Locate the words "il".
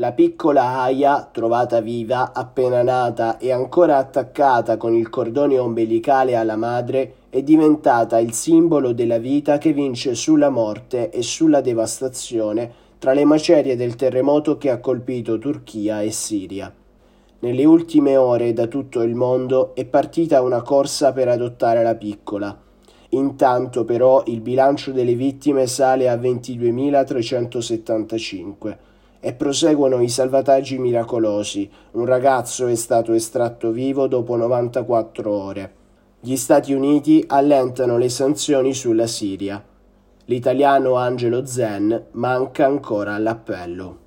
4.94-5.10, 8.20-8.32, 19.02-19.16, 24.26-24.42